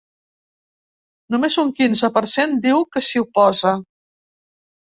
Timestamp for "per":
2.17-2.25